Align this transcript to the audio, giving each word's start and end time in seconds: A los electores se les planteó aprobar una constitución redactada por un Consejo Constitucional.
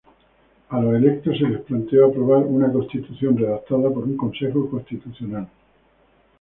A 0.69 0.81
los 0.81 0.95
electores 0.95 1.39
se 1.39 1.47
les 1.47 1.61
planteó 1.61 2.07
aprobar 2.07 2.39
una 2.39 2.71
constitución 2.73 3.37
redactada 3.37 3.87
por 3.91 4.05
un 4.05 4.17
Consejo 4.17 4.67
Constitucional. 4.67 5.47